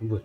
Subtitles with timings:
[0.00, 0.20] 嗯不。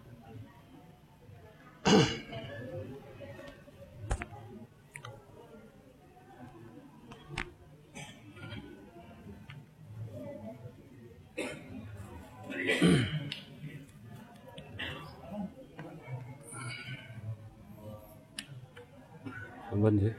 [19.69, 20.11] 什么问题？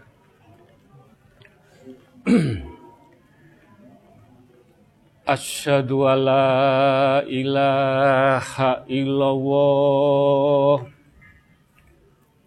[5.33, 10.85] Asyhadu alla ilaha illallah.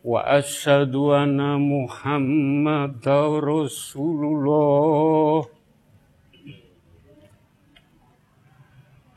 [0.06, 5.50] Wa asyhadu anna Muhammadar Rasulullah.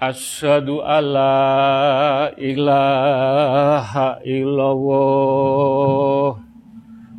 [0.00, 6.40] Asyhadu alla ilaha illallah.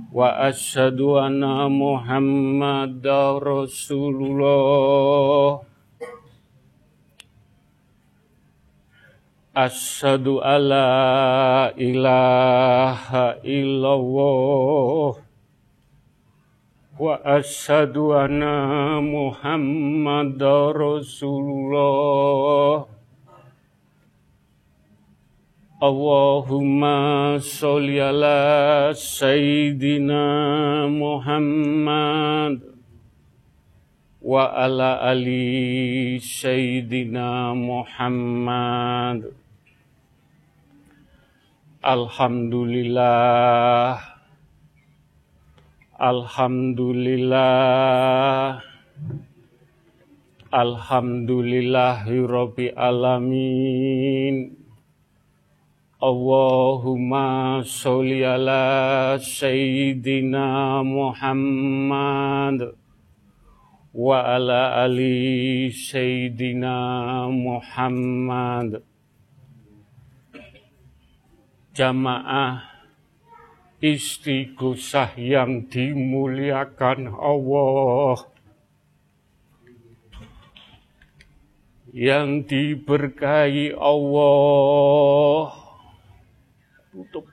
[0.09, 5.68] Wa asyhadu anna Muhammadar Rasulullah
[9.59, 15.19] Asyhadu alla ilaha illallah.
[16.95, 22.87] Wa asyhadu anna Muhammadar Rasulullah.
[25.83, 32.63] Allahumma sholli ala sayyidina Muhammad.
[34.23, 39.38] Wa ala ali sayyidina Muhammad
[41.79, 44.03] Alhamdulillah.
[45.95, 48.59] Alhamdulillah.
[50.51, 54.59] Alhamdulillahirabbil alamin.
[56.03, 62.75] Allahumma sholli ala sayyidina Muhammad
[63.95, 68.88] wa ala ali sayyidina Muhammad
[71.79, 72.67] jamaah
[73.79, 78.19] istighosah yang dimuliakan Allah.
[81.95, 85.55] Yang diberkahi Allah.
[86.91, 87.25] Tutup.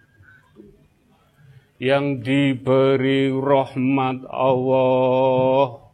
[1.82, 5.91] Yang diberi rahmat Allah.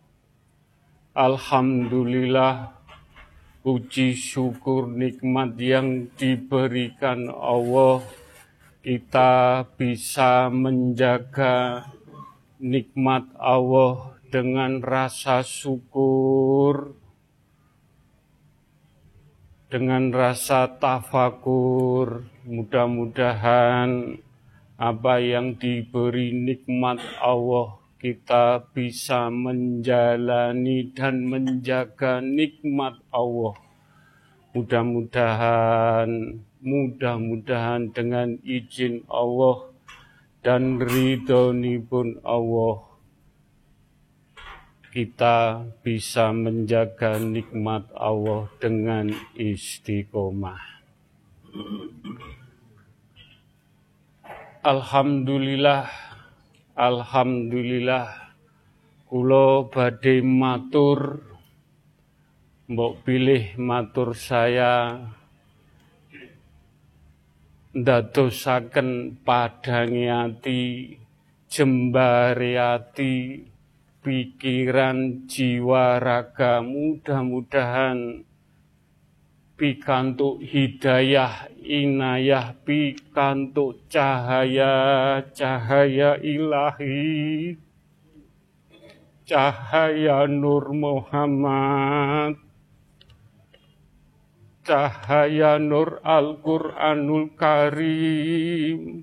[1.17, 2.73] Alhamdulillah
[3.65, 8.01] puji syukur nikmat yang diberikan Allah
[8.83, 11.87] kita bisa menjaga
[12.59, 16.99] nikmat Allah dengan rasa syukur,
[19.71, 22.27] dengan rasa tafakur.
[22.43, 24.19] Mudah-mudahan
[24.75, 33.55] apa yang diberi nikmat Allah kita bisa menjalani dan menjaga nikmat Allah.
[34.59, 39.67] Mudah-mudahan mudah-mudahan dengan izin Allah
[40.47, 42.93] dan ridhoni pun Allah
[44.93, 50.61] kita bisa menjaga nikmat Allah dengan istiqomah.
[54.63, 55.89] Alhamdulillah,
[56.77, 58.37] Alhamdulillah,
[59.09, 61.25] kulo badhe matur,
[62.69, 65.01] mbok pilih matur saya
[67.73, 70.61] ndadosaken padangi ati
[71.49, 73.41] jembare ati
[74.05, 78.29] pikiran jiwa raga mudah-mudahan
[79.57, 87.57] pikantuk hidayah inayah pikantuk cahaya cahaya ilahi.
[89.23, 92.42] Cahaya Nur Muhammad
[94.63, 99.03] cahaya nur Al-Quranul Karim.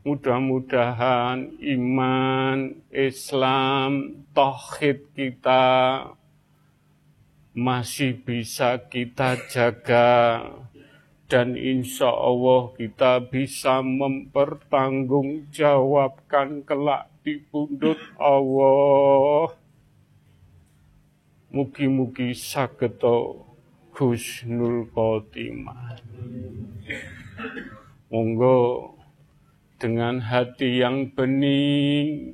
[0.00, 5.62] Mudah-mudahan iman, Islam, tauhid kita
[7.52, 10.40] masih bisa kita jaga
[11.28, 19.52] dan insya Allah kita bisa mempertanggungjawabkan kelak di pundut Allah.
[21.52, 23.49] Mugi-mugi sageto
[24.00, 26.00] husnul khotimah.
[28.08, 28.96] Monggo
[29.76, 32.32] dengan hati yang bening,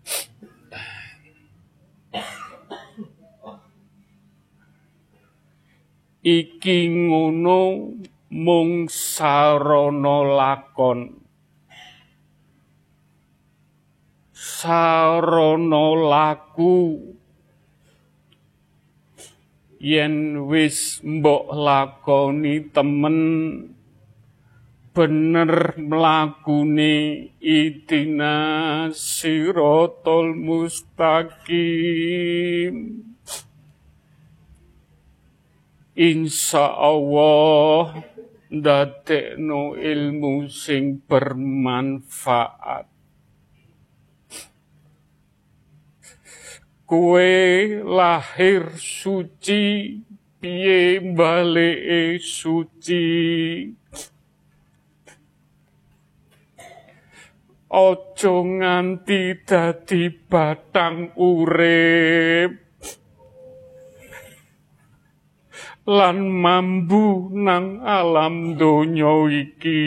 [6.27, 7.95] Iki ngono
[8.35, 11.28] mung sarana lakon
[14.59, 16.99] sarana laku.
[19.79, 23.19] Yen wis mbok lakoni temen
[24.91, 26.95] bener mlakune
[27.39, 28.35] itina
[28.91, 31.47] sirotol mustaqim.
[35.95, 38.03] Insya Allah
[38.51, 42.98] ndadekno ilmu sing bermanfaat
[46.89, 49.93] kue lahir suci
[50.41, 53.05] piye balik suci?
[57.69, 62.65] Ojo nganti dadi batang urip.
[65.85, 69.85] Lan mambu nang alam donya iki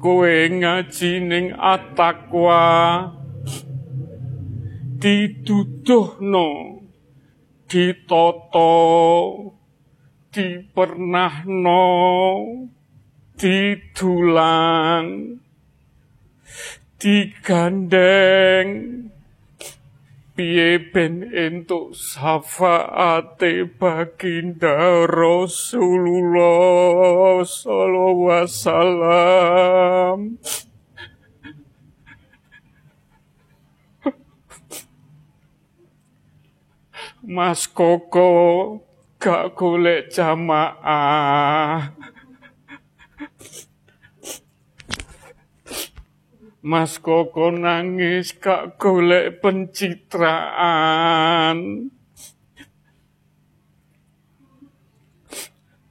[0.00, 2.60] kowe ngaji ning atakwa
[5.00, 6.48] dituduhno
[7.68, 8.72] ditata
[10.32, 11.84] dipernahno
[13.36, 15.08] didulang
[17.00, 18.68] digandeng
[20.40, 30.40] piye ben entuk syafaate baginda Rasulullah sallallahu wasallam.
[37.20, 38.80] Mas Koko
[39.20, 41.92] gak golek jamaah
[46.60, 51.56] Mas Koko nangis gak golek pencitraan.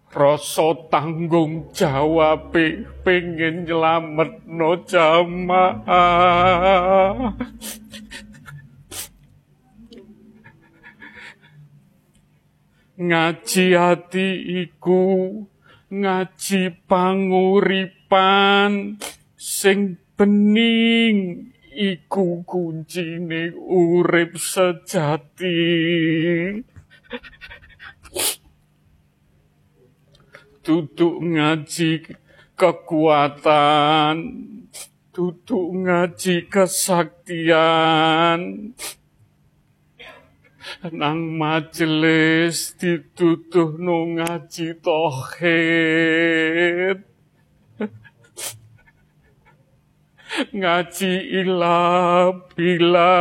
[0.09, 2.53] Rasa tanggung jawab
[3.05, 5.89] pengen nyelamet no jamaah.
[12.99, 14.27] ngaji ati
[14.67, 15.47] iku
[15.87, 18.99] ngaji panguripan
[19.39, 21.47] sing bening.
[21.79, 25.63] Iku kuncine urip sejati.
[30.59, 32.03] Duduk ngaji
[32.59, 34.15] kekuatan.
[35.15, 38.41] Duduk ngaji kesaktian.
[40.91, 47.08] Nang majelis dituduh no ngaji tohid
[50.55, 53.13] ngaji ilah bila.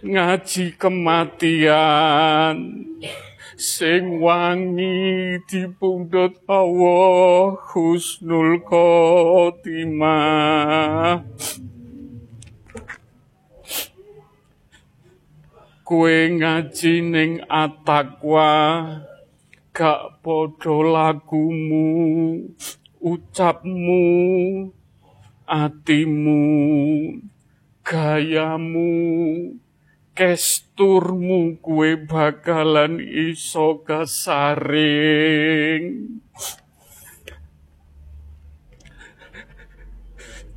[0.00, 2.56] Ngaji kematian
[3.56, 10.14] sing wangi dipundhut Allah husnul khotimah.
[15.84, 18.48] Kue ngaji ning atakwa
[19.80, 21.88] gak padha lagumu
[23.00, 24.04] ucapmu
[25.48, 26.44] atimu
[27.80, 28.92] gayamu
[30.12, 35.24] kesturmu kue bakalan iso kasaring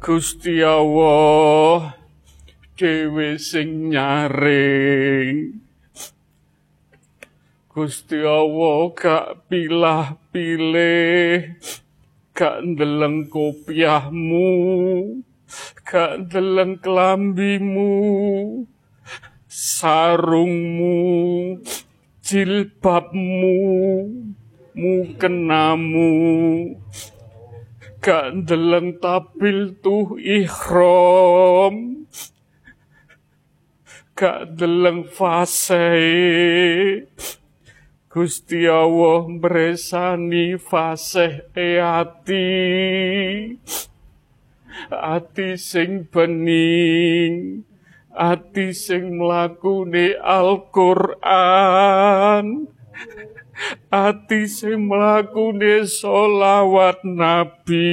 [0.04, 1.96] Gusti Allah
[2.76, 5.63] dhewe sing nyaring
[7.74, 11.58] Gusti Allah gak pilah-pilih
[12.38, 14.54] gak ndeleng kopiahmu
[15.82, 17.90] gak ndeleng kelambimu
[19.54, 21.62] sarungmu,
[22.26, 23.58] jilbabmu,
[24.74, 26.10] mukenamu,
[28.02, 32.10] gak ndeleng tabil tuh ikhram,
[34.18, 35.86] gak ndeleng fase.
[38.14, 42.46] Gusti Allah mbresani fase e ati.
[44.94, 47.66] Ati sing bening,
[48.14, 51.66] ati sing mlakune Al-Qur'an
[53.90, 57.90] ati sing mlakune solawat nabi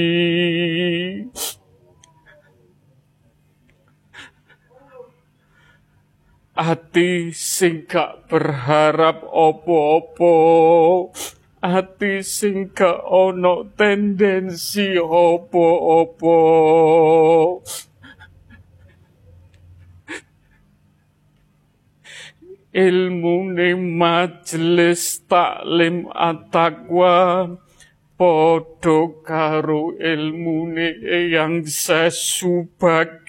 [6.61, 10.33] ati sing gak berharap opo-opo.
[11.57, 16.37] Ati sing gak ono tendensi opo-opo.
[22.71, 27.51] Ilmu ne majelis taklim atakwa
[28.15, 30.87] podo karo ilmu ne
[31.33, 33.19] yang sesubakir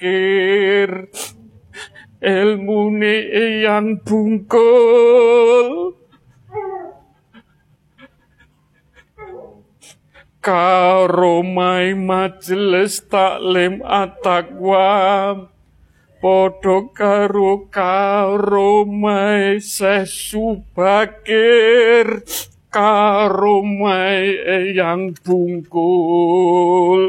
[2.22, 5.98] elmune eyang bungkul.
[10.42, 15.50] Karomai majelis taklim atakwa
[16.22, 21.06] padha karo karomai seh subakir.
[22.70, 27.02] Karomai eyang bungkul.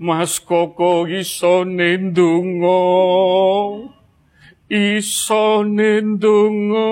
[0.00, 2.80] Mas Koko iso nendungo,
[4.72, 6.88] iso nendungo,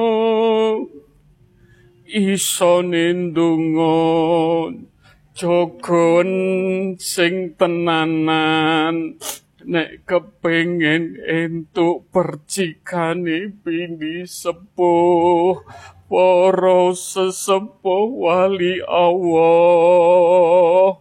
[2.05, 3.97] iso nendungo.
[5.39, 6.31] jogon
[6.99, 9.15] sing tenanan.
[9.69, 15.63] Nek kepengin entuk percikane bini sepuh.
[16.09, 20.97] Para sesepuh wali Allah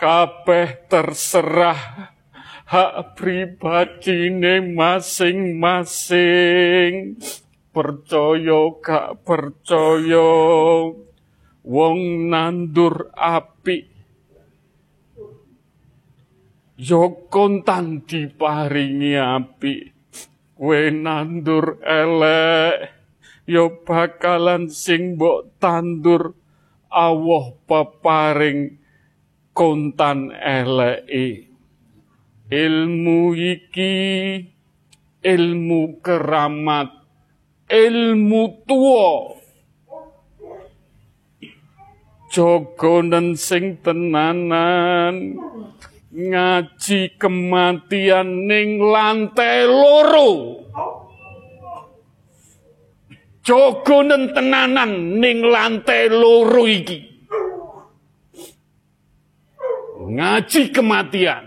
[0.00, 2.16] kabeh terserah
[2.64, 7.20] hak pribadine masing-masing.
[7.70, 10.32] Percaya gak percaya.
[11.60, 12.00] Wong
[12.32, 13.92] nandur api.
[16.80, 19.92] Yo kontan diparingi api.
[20.56, 23.00] Kowe nandur elek
[23.48, 26.34] yo bakalan sing mbok tandur
[26.92, 28.79] Allah peparing
[29.60, 31.52] kontan eleke
[32.48, 33.92] ilmu iki
[35.20, 36.88] ilmu keramat
[37.68, 39.36] ilmu tua
[42.32, 45.36] jogonen sing tenanan
[46.08, 50.30] ngaji kematian ning lantai loro.
[53.44, 57.09] Jogonen tenanan ning lantai loro iki
[60.10, 61.44] ngaji kematian.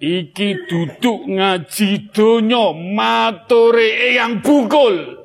[0.00, 5.24] Iki duduk ngaji donya matore yang bungkul.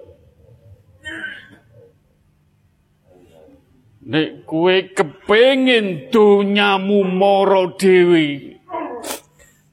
[4.10, 8.58] Nek kue kepengin donyamu moro dewi.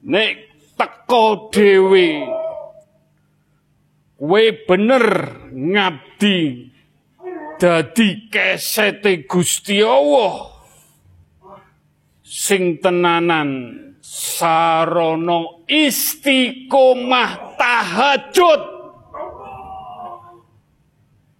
[0.05, 0.33] Nek
[0.77, 2.21] teko dewi.
[4.13, 5.05] Kue bener
[5.49, 6.69] ngabdi.
[7.57, 10.56] Dadi kesete Gusti Allah.
[12.27, 13.71] Sing tenanan
[14.03, 18.61] sarono istiqomah tahajud.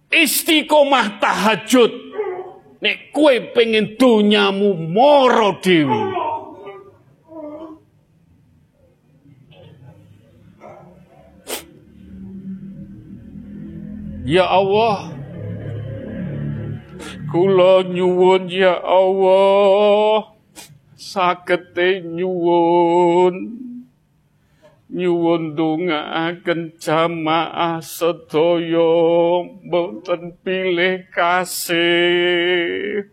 [0.08, 1.92] Istiqomah tahajud.
[2.80, 6.08] Nek kue pengen dunyamu moro dewi.
[14.24, 15.12] Ya Allah,
[17.28, 20.37] kula nyuwun ya Allah
[20.98, 23.36] sagete nyuwun.
[24.90, 29.46] Nyuwun dongaaken jamaah sedaya.
[29.62, 33.06] Boten pilih kasih.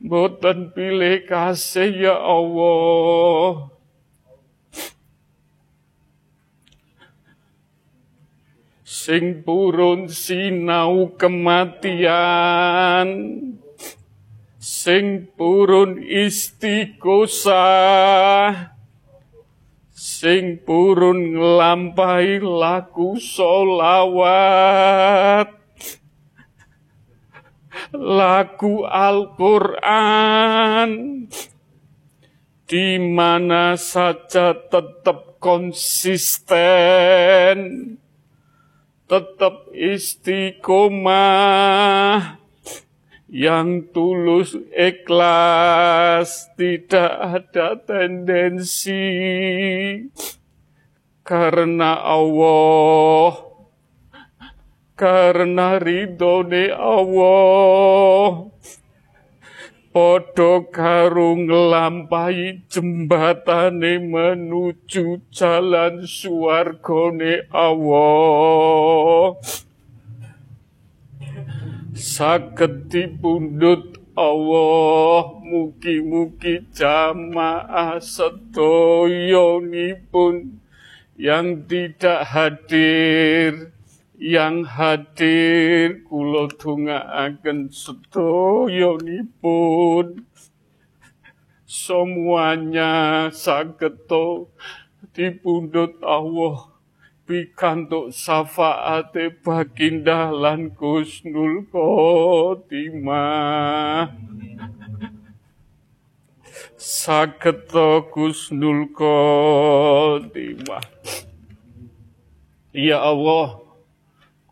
[0.00, 3.77] Boten pilih kasih ya Allah
[9.08, 13.08] sing purun sinau kematian.
[14.60, 17.56] Sing purun istiqosah
[19.96, 24.36] sing purun nglampahi laku solawat
[27.96, 30.92] lagu Al-Quran.
[32.68, 37.56] Di mana saja tetap konsisten
[39.08, 41.16] tetap istiqomah.
[43.28, 46.52] Yang tulus ikhlas.
[46.54, 49.00] Tidak ada tendensi.
[51.24, 53.48] Karena Allah.
[54.98, 58.50] Karena ridhone Allah
[59.98, 69.34] Podo karung nglampahi jembatane menuju jalan suwargane Allah.
[71.98, 80.62] Saged dipundhut Allah mugi-mugi jamaah sedoyonipun
[81.18, 83.74] yang tidak hadir
[84.18, 90.26] yang hadir kula dongaaken sedoyonipun
[91.62, 94.50] semuanya sageto
[95.14, 96.74] dipundhut Allah.
[97.28, 102.96] Pikantuk syafaate baginda lan Gusnul Khotimah
[106.72, 110.88] sageto Gusnul Khotimah
[112.72, 113.67] Ya Allah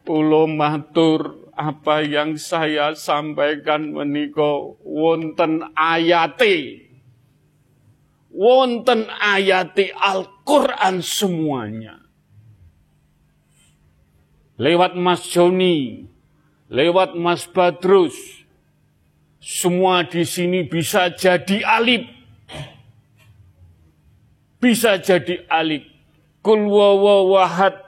[0.06, 6.86] Kulo matur apa yang saya sampaikan meniko wonten ayati
[8.36, 11.96] wonten ayati Al-Quran semuanya.
[14.60, 16.08] Lewat Mas Joni,
[16.68, 18.16] lewat Mas Badrus,
[19.40, 22.04] semua di sini bisa jadi alif.
[24.60, 25.84] Bisa jadi alif.
[26.40, 27.85] Kul wawawahad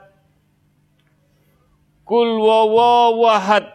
[2.09, 3.69] Kul wawawahad.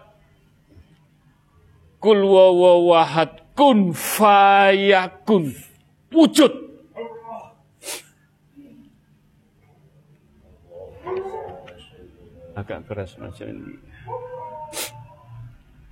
[2.03, 3.55] Kul wawawahad.
[3.55, 5.55] Kun fayakun.
[6.11, 6.51] Wujud.
[12.59, 13.79] Agak keras macam ini.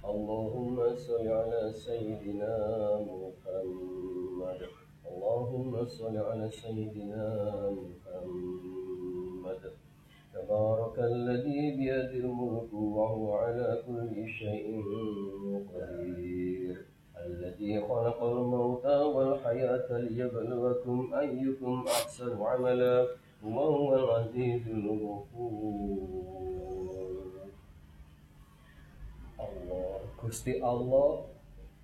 [0.02, 2.54] Allahumma salli ala Sayyidina
[3.06, 4.66] Muhammad.
[5.06, 7.22] Allahumma salli ala Sayyidina
[7.70, 9.62] Muhammad.
[10.33, 14.83] تبارك الذي بيده الملك وهو على كل شيء
[15.73, 16.75] قدير
[17.25, 23.07] الذي خلق الموت والحياة ليبلوكم أيكم أحسن عملا
[23.43, 26.17] وهو العزيز الغفور
[29.37, 31.29] Allah Gusti Allah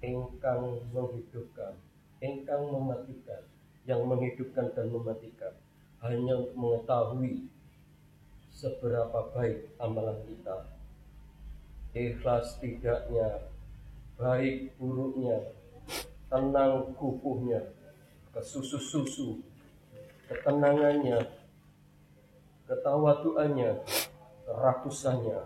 [0.02, 1.78] ingkang menghidupkan
[2.18, 3.46] ingkang mematikan
[3.86, 5.54] yang menghidupkan dan mematikan
[6.02, 7.46] hanya untuk mengetahui
[8.59, 10.67] seberapa baik amalan kita.
[11.95, 13.47] Ikhlas tidaknya,
[14.19, 15.55] baik buruknya,
[16.27, 17.71] tenang kukuhnya,
[18.35, 19.39] kesusu-susu,
[20.27, 21.23] ketenangannya,
[22.67, 23.79] ketawaduannya,
[24.43, 25.39] kerakusannya,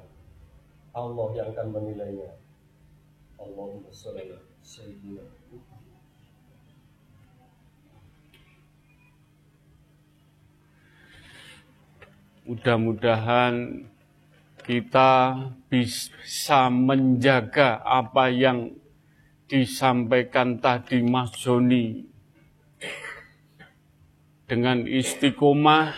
[0.97, 2.33] Allah yang akan menilainya.
[3.37, 4.33] Allahumma sholli
[4.65, 5.42] sayyidina
[12.43, 13.87] Mudah-mudahan
[14.67, 15.13] kita
[15.71, 18.75] bisa menjaga apa yang
[19.47, 22.09] disampaikan tadi Mas Joni.
[24.47, 25.95] Dengan istiqomah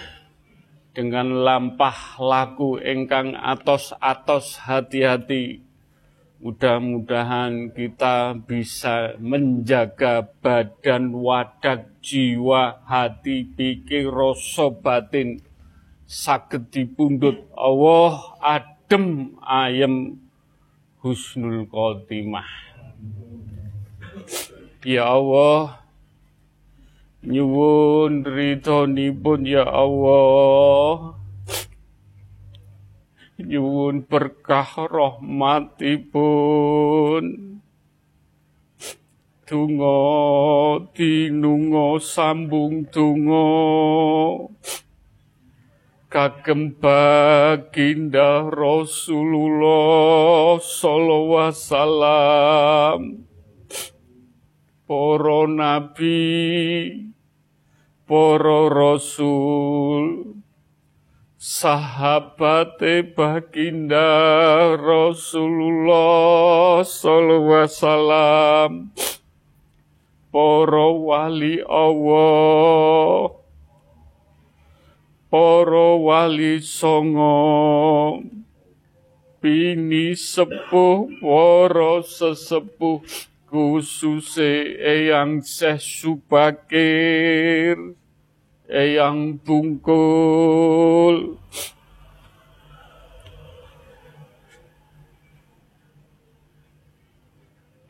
[0.94, 5.64] dengan lampah laku engkang atos-atos hati-hati
[6.44, 15.40] Mudah-mudahan kita bisa menjaga badan, wadak, jiwa, hati, pikir, rasa batin
[16.04, 20.20] saged dipundhut Allah adem ayem
[21.00, 22.48] husnul khotimah.
[24.84, 25.80] Ya Allah,
[27.24, 31.16] nyuwun ridhonipun ya Allah.
[33.40, 36.24] Nyuwun berkah rahmatipun.
[39.44, 40.00] Tungo
[40.96, 44.53] tinungo sambung tungo
[46.14, 53.26] kagem baginda Rasulullah sallallahu wasallam.
[54.86, 57.10] Para nabi
[58.06, 60.38] para rasul
[61.34, 62.78] sahabat
[63.18, 64.06] baginda
[64.78, 68.94] Rasulullah sallallahu wasallam.
[70.30, 73.43] Para wali Allah
[75.34, 78.22] para wali songo
[79.42, 83.02] bini sepuh para sesepuh
[83.50, 87.74] khususé eyang Syekh Subakir
[88.70, 91.42] eyang bungkul.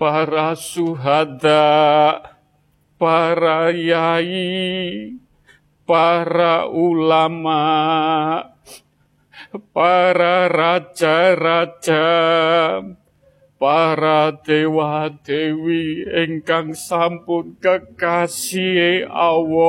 [0.00, 2.24] Para suhada
[2.96, 5.20] para yai
[5.85, 7.61] para ulama,
[9.73, 12.03] para raja-raja,
[13.61, 19.64] para dewa-dewi ingkang sampun kekasih Allah.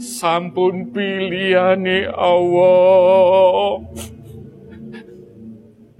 [0.00, 3.84] Sampun pilihane Allah.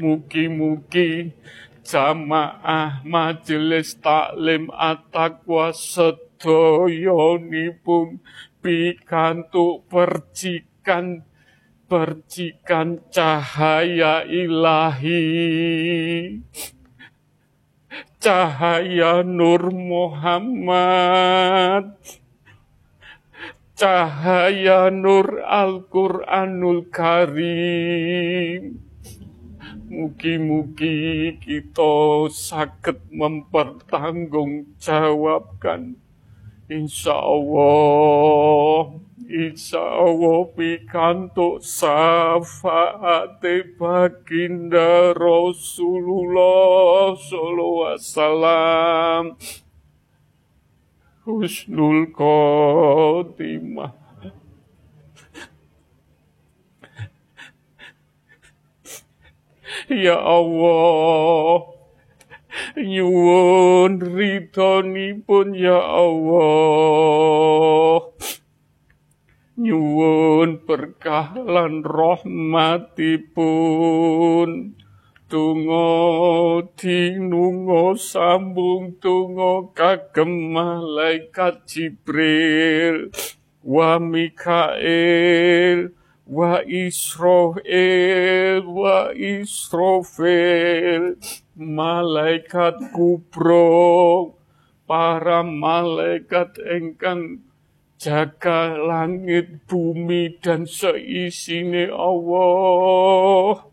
[0.01, 1.37] Mugi-mugi
[1.85, 5.75] jamaah majelis taklim at-taqwa
[6.41, 8.25] sedoyonipun
[8.65, 11.29] pikantuk percikan
[11.85, 15.21] percikan cahaya ilahi.
[18.21, 21.97] Cahaya Nur Muhammad.
[23.77, 28.81] Cahaya Nur Al-Quranul Karim.
[29.91, 36.00] Mugi-mugi kita sakit mempertanggungjawabkan
[36.71, 38.95] Insya Allah,
[39.27, 43.43] insya Allah pikantuk syafaat
[43.75, 49.23] baginda Rasulullah sallallahu alaihi wasallam.
[51.27, 53.99] Husnul khotimah.
[59.91, 61.80] Ya Allah,
[62.79, 66.55] nyuwun ridhonipun ya Allah.
[69.59, 73.11] Nyuwun berkah lan rahmatipun.
[75.31, 75.95] Tungo
[76.75, 83.15] tinungo sambung tungo kagem malaikat Jibril.
[83.63, 86.00] Wa Mikael wa
[86.63, 91.19] Israel wa Israfil
[91.59, 94.39] malaikat kubro
[94.87, 97.43] para malaikat engkang
[97.99, 103.67] jaga langit bumi dan seisine Allah.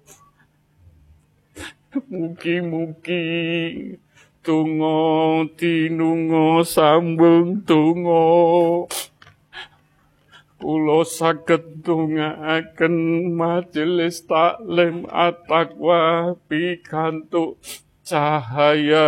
[2.10, 3.22] Mugi-mugi
[4.42, 8.86] tungo tinungo sambung tungo
[10.58, 12.96] Kulo saged ndongaaken
[13.38, 17.62] majelis taklim at-taqwa pikantuk
[18.02, 19.06] cahaya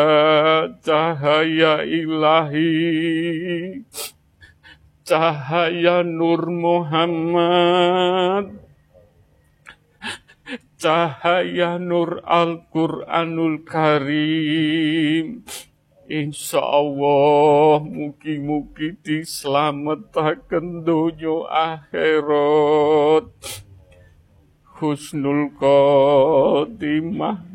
[0.86, 2.70] cahaya ilahi.
[5.10, 8.46] Cahaya Nur Muhammad.
[10.78, 15.50] Cahaya Nur Al-Quranul Karim
[16.10, 23.30] Insya Allah mugi-mugi diselamatkan dunia akhirat.
[24.82, 27.46] Husnul khotimah.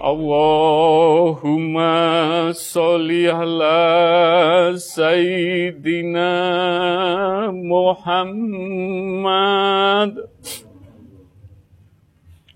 [0.00, 1.92] Allahumma
[2.56, 6.32] sholli ala sayyidina
[7.52, 9.04] Muhammad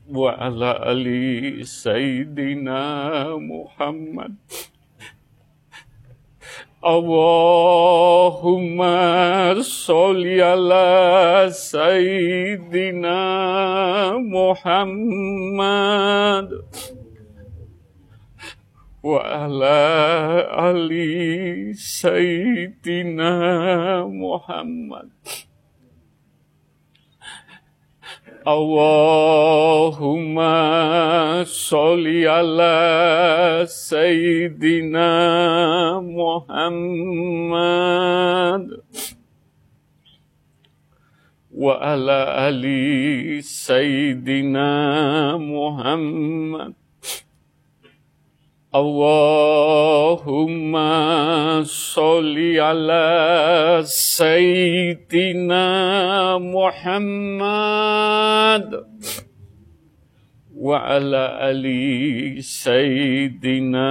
[0.09, 4.41] wa ala ali sayyidina Muhammad
[6.81, 7.93] Allahumma
[9.61, 13.19] sholli ala sayyidina
[14.25, 15.77] Muhammad
[19.05, 21.77] wa ala ali
[28.49, 35.11] sayyidina Muhammad Allahumma sholli ala sayyidina
[36.01, 37.45] Muhammad
[41.53, 46.78] wa ala ali sayyidina Muhammad
[48.69, 50.45] Allahumma
[51.65, 55.65] sholli ala sayyidina
[56.37, 57.65] Muhammad
[60.53, 63.89] wa ala ali sayyidina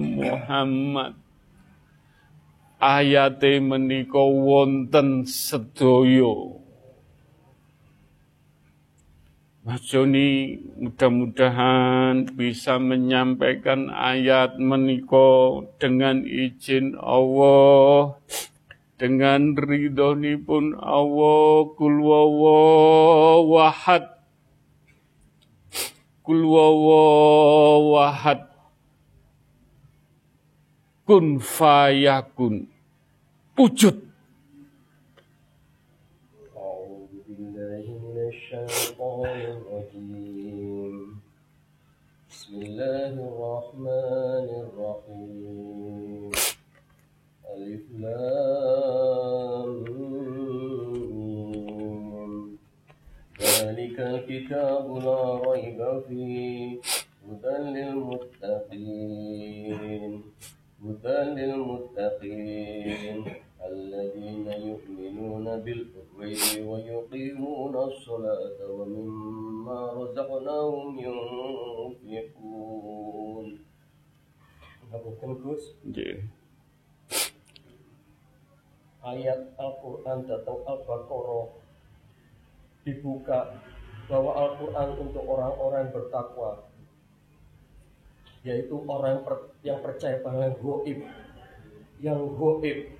[0.00, 1.20] Muhammad.
[2.80, 6.56] Ayate menika wonten sedaya
[9.60, 18.16] Mas Joni mudah-mudahan bisa menyampaikan ayat meniko dengan izin Allah.
[18.96, 22.00] Dengan ridhoni pun Allah kul
[23.52, 24.08] wahad.
[26.24, 28.48] Kul wahad.
[31.04, 32.64] Kun fayakun.
[33.60, 34.08] Wujud
[39.20, 41.20] الشيطان الرجيم
[42.30, 46.30] بسم الله الرحمن الرحيم.
[47.56, 47.84] ألف
[53.40, 56.80] ذلك الكتاب لا ريب فيه.
[57.28, 58.92] هدى للمتقين.
[60.84, 63.18] هدى للمتقين.
[63.60, 71.90] الذين يؤمنون بالغيب ويقيمون الصلاة ومما رزقناهم ينفقون.
[74.90, 76.18] Iya.
[79.06, 81.46] Ayat Al-Quran atau Al-Baqarah.
[82.82, 83.54] Dibuka
[84.10, 86.66] bahwa Al-Quran untuk orang-orang bertakwa
[88.42, 89.20] yaitu orang
[89.62, 91.06] yang percaya pada goib.
[92.02, 92.99] Yang goib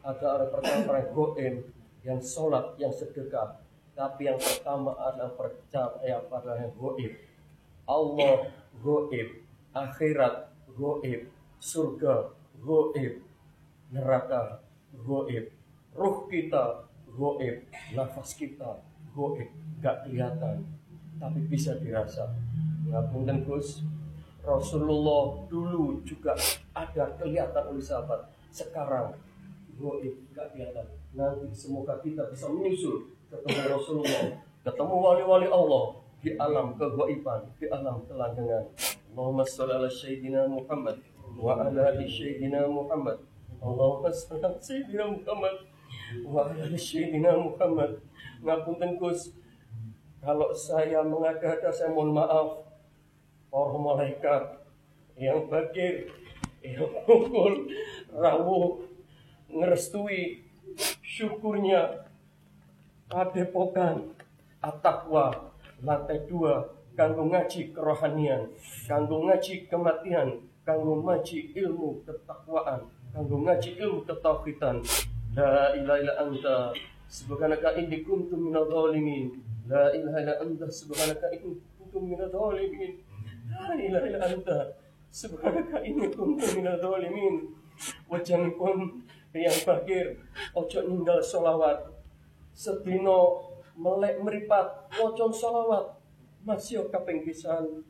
[0.00, 1.54] ada orang pertama orang goim
[2.00, 3.60] yang sholat, yang sedekah.
[3.92, 7.12] Tapi yang pertama adalah percaya pada yang goib.
[7.84, 8.48] Allah
[8.80, 9.28] goib,
[9.76, 11.28] akhirat goib,
[11.60, 12.32] surga
[12.64, 13.20] goib,
[13.92, 15.52] neraka goib,
[15.92, 18.80] ruh kita goib, nafas kita
[19.12, 19.50] goib,
[19.84, 20.64] gak kelihatan,
[21.20, 22.30] tapi bisa dirasa.
[22.88, 23.84] Ngapunten Gus,
[24.40, 26.32] Rasulullah dulu juga
[26.72, 28.32] ada kelihatan oleh sahabat.
[28.48, 29.12] Sekarang
[29.80, 34.22] goib gak kelihatan nanti semoga kita bisa menyusul ketemu Rasulullah.
[34.60, 35.84] Ketemu wali-wali Allah
[36.20, 38.68] di alam kegoiban di alam kelanggengan
[39.10, 41.00] Allahumma salli ala Sayyidina Muhammad
[41.34, 43.18] wa ala ali Sayyidina Muhammad.
[43.58, 45.56] Allahumma salli ala Sayyidina Muhammad
[46.28, 48.04] wa ala ali Sayyidina Muhammad.
[48.44, 49.32] Ngapunten Gus.
[50.20, 52.68] Kalau saya mengada-ada saya mohon maaf.
[53.50, 54.62] Para malaikat
[55.18, 56.06] yang bakir
[56.62, 57.66] yang pukul
[58.14, 58.78] rawuh
[59.50, 60.44] ngerestui
[61.02, 62.06] syukurnya
[63.10, 64.14] padepokan
[64.62, 65.50] atakwa
[65.82, 68.50] lantai dua kanggo ngaji kerohanian
[68.86, 70.28] kanggo ngaji kematian
[70.66, 74.78] kanggo ngaji ilmu ketakwaan kanggo ngaji ilmu ketauhidan.
[75.34, 76.56] La ilaha illa anta
[77.06, 79.30] subhanaka inni kuntu minadh dhalimin
[79.70, 82.98] la ilaha illa anta subhanaka inni kuntu minadh dhalimin
[83.50, 84.58] la ilaha illa anta
[85.10, 87.34] subhanaka inni kuntu minadh dhalimin
[88.10, 90.18] wajanipun yang fakir
[90.50, 91.86] ojo ninggal solawat
[92.50, 93.46] sedino
[93.78, 95.94] melek meripat wocon solawat
[96.42, 97.86] masih kaping pisan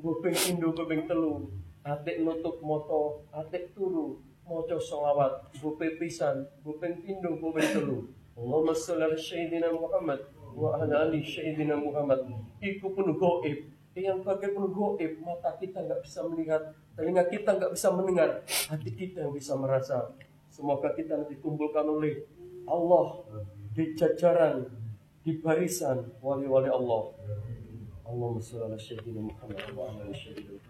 [0.00, 1.52] guping indo guping telu.
[1.80, 8.10] Atik nutup moto atik turu moco solawat guping pisan guping indo guping telu.
[8.34, 10.20] Allahumma salli ala Sayyidina Muhammad
[10.56, 12.24] wa ala ali Sayyidina Muhammad.
[12.58, 13.68] Iku pun goib.
[13.94, 16.62] Yang fakir pun goib mata kita nggak bisa melihat
[16.96, 20.08] telinga kita nggak bisa mendengar hati kita yang bisa merasa
[20.60, 22.20] Semoga kita dikumpulkan oleh
[22.68, 23.24] Allah
[23.72, 24.68] di jajaran
[25.24, 27.16] di barisan wali-wali Allah.
[28.04, 30.60] Allahumma sholli ala sayyidina Muhammad wa ala sayyidina.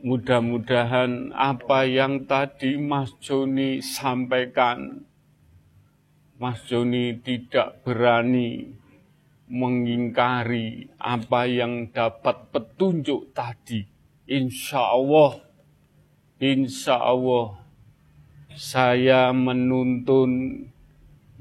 [0.00, 5.04] Mudah-mudahan apa yang tadi Mas Joni sampaikan,
[6.40, 8.72] Mas Joni tidak berani
[9.44, 13.84] mengingkari apa yang dapat petunjuk tadi.
[14.24, 15.44] Insya Allah,
[16.40, 17.61] insya Allah,
[18.56, 20.64] saya menuntun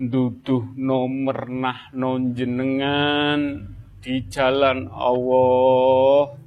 [0.02, 3.69] duduh nomor nah non jenengan
[4.02, 6.41] di jalan Allah.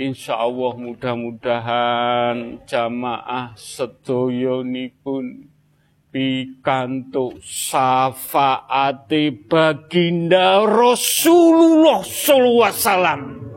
[0.00, 3.52] Insya Allah mudah-mudahan jamaah
[5.04, 5.24] pun
[6.08, 13.49] pikantuk syafaati baginda Rasulullah sallallahu alaihi wasallam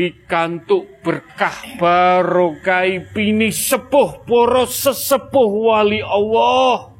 [0.00, 6.96] pikantuk berkah barokai pini sepuh poros sesepuh wali Allah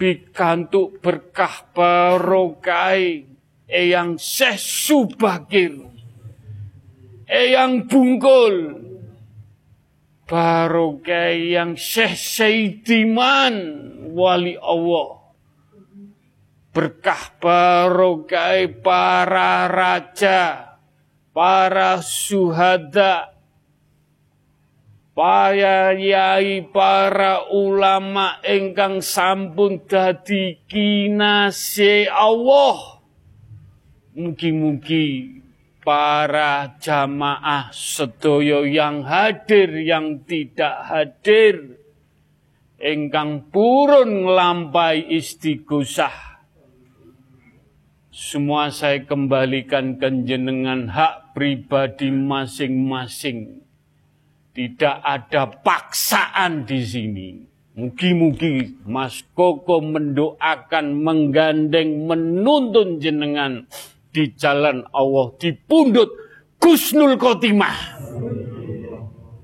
[0.00, 3.28] pikantuk berkah barokai
[3.72, 5.72] Eyang Syekh Subakir,
[7.24, 8.84] Eyang Bungkul,
[10.28, 13.56] Barokai yang Syekh Saidiman,
[14.12, 15.21] Wali Allah.
[16.72, 20.80] Berkah barokai para raja,
[21.36, 23.36] para suhada,
[25.12, 33.04] para yai, para ulama engkang sampun dadi kinase Allah.
[34.16, 35.44] Mugi-mugi
[35.84, 41.76] para jamaah sedoyo yang hadir yang tidak hadir
[42.80, 46.31] engkang purun lampai istighosah
[48.12, 53.64] semua saya kembalikan ke jenengan hak pribadi masing-masing
[54.52, 57.28] tidak ada paksaan di sini
[57.72, 63.64] Mugi-mugi Mas Koko mendoakan, menggandeng, menuntun jenengan
[64.12, 66.12] di jalan Allah di pundut
[66.60, 67.78] Kusnul Khotimah.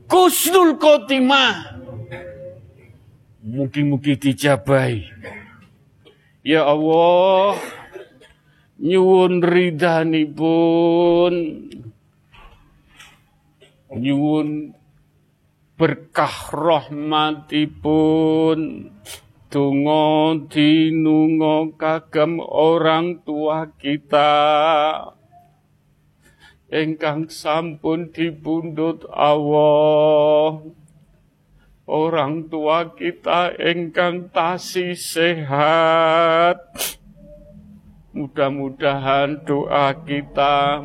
[0.05, 1.81] Kusnul Khotimah.
[3.49, 5.09] Mugi-mugi dijabai.
[6.45, 7.57] Ya Allah,
[8.79, 11.35] nyuwun ridhanipun
[13.95, 14.75] nyuwun
[15.79, 18.01] berkah rahmatipun
[19.49, 24.29] Tungo dinungo kagem orang tua kita.
[26.69, 30.69] Engkang sampun dibundut Allah.
[31.89, 36.61] Orang tua kita engkang tasih sehat
[38.19, 40.83] Mudah-mudahan doa kita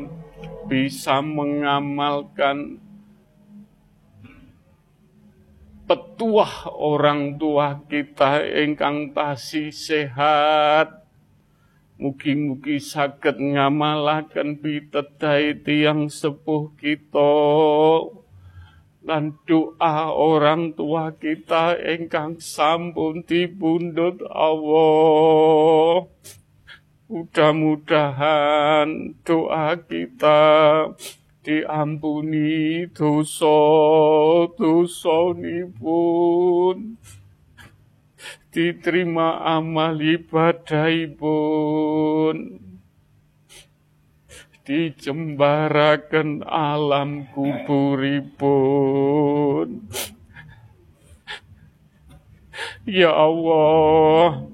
[0.70, 2.78] bisa mengamalkan
[5.90, 11.10] petuah orang tua kita ingkang tasih sehat.
[11.98, 17.34] Mugi-mugi saged ngamalaken pitedai tiang sepuh kita
[19.02, 26.06] dan doa orang tua kita ingkang sampun dipundhut Allah.
[27.14, 30.42] Mudah-mudahan doa kita
[31.46, 33.54] diampuni dosa
[35.78, 36.98] pun
[38.50, 40.02] diterima amal
[41.14, 42.58] pun
[44.66, 49.86] dijembarakan alam kuburipun
[52.90, 54.53] ya Allah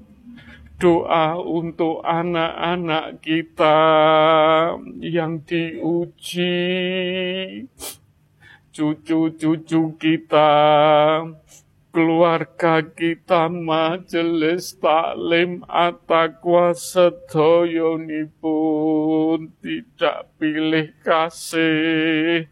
[0.80, 3.76] doa untuk anak-anak kita
[5.04, 6.56] yang diuji,
[8.72, 10.52] cucu-cucu kita,
[11.92, 16.72] keluarga kita, majelis taklim atakwa
[18.40, 22.48] pun tidak pilih kasih.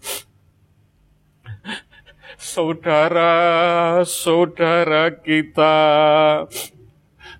[2.37, 5.81] Saudara-saudara kita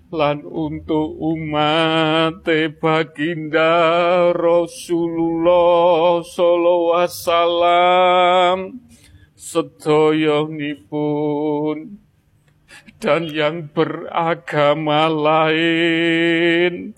[0.09, 2.45] lan untuk umat
[2.81, 3.73] baginda
[4.33, 8.57] Rasulullah sallallahu wasallam
[10.53, 11.77] nipun.
[12.99, 16.91] Dan yang beragama lain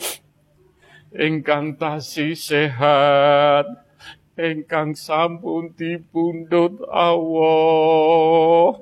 [1.14, 3.70] ingkang tasih sehat
[4.40, 8.82] ingkang sampun dipundhut Allah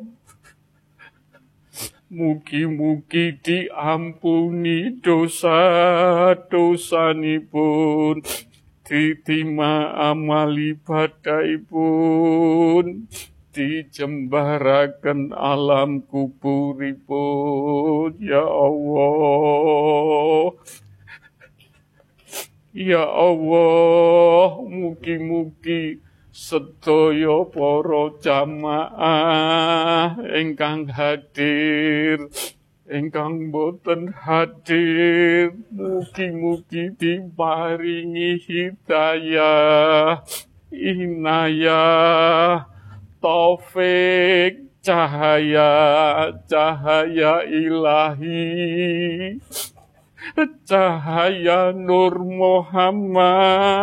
[2.09, 7.13] Mugi-mugi diampuni dosa-dosa
[7.53, 8.25] pun
[8.81, 13.05] ditima amal ibadah pun
[13.53, 18.17] dijembaraken alam kuburipun.
[18.17, 20.57] Ya Allah.
[22.73, 26.08] Ya Allah, mugi-mugi
[26.39, 32.31] sedaya para jamaah ingkang hadir
[32.87, 40.23] ingkang boten hadir mugi-mugi diparingi hidayah
[40.71, 42.71] inayah
[43.19, 45.75] taufik cahaya
[46.47, 49.43] cahaya ilahi
[50.63, 53.79] cahaya Nur Muhammad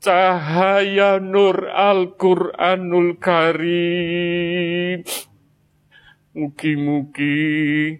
[0.00, 5.04] cahaya Nur Al-Quranul Karim.
[6.36, 7.96] Mugi-mugi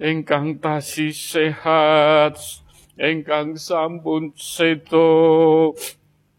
[0.00, 2.40] engkang tasih sehat
[2.96, 5.76] engkang sampun seto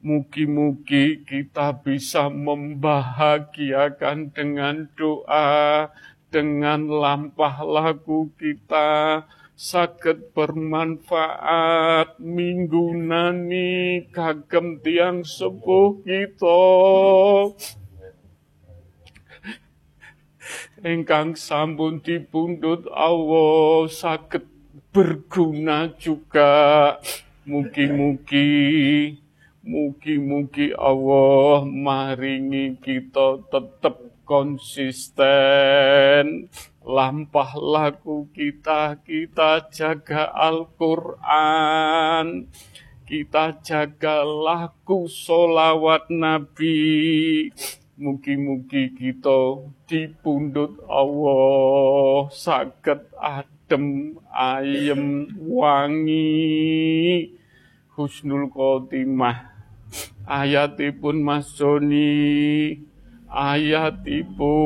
[0.05, 5.89] Mugi-mugi kita bisa membahagiakan dengan doa
[6.29, 16.63] dengan lampah lagu kita sakit bermanfaat minggu nani kagem tiang sepuh kita.
[20.85, 24.45] Engkang sampun dipundut Allah sakit
[24.93, 26.99] berguna juga.
[27.45, 29.25] Mugi-mugi
[29.65, 35.17] mugi-mugi Allah maringi kita tetap konsisten
[36.85, 40.93] lampah lagu kita kita jaga Al-Quran.
[43.05, 47.49] Kita jaga lagu solawat Nabi.
[47.97, 52.29] Mugi-mugi kita dipundut Allah.
[52.29, 57.29] Sakit adem ayem wangi.
[57.93, 59.53] Husnul khotimah.
[60.25, 62.81] Ayatipun Mas Joni.
[63.29, 64.65] Ayatipun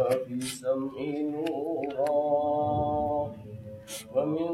[0.00, 0.96] وفي سمع
[1.36, 2.16] نورا
[4.14, 4.48] ومن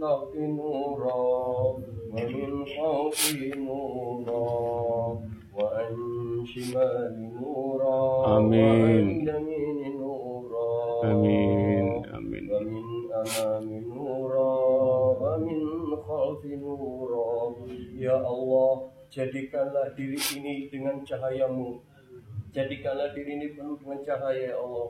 [0.00, 1.16] تحت نورا
[2.12, 3.20] ومن فوق
[3.56, 4.46] نورا
[5.56, 5.94] وعن
[6.46, 7.96] شمال نورا
[8.38, 9.28] آمين.
[9.28, 10.68] وعن يمين نورا
[11.12, 14.52] amin amin ومن أمام نورا
[15.20, 15.60] ومن
[16.08, 17.26] خلف نورا
[17.96, 21.80] Ya Allah, jadikanlah diri ini dengan cahayamu.
[22.51, 24.87] Jadikanlah diri ini penuh dengan cahaya ya Allah.